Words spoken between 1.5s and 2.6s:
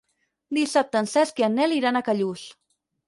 Nel iran a Callús.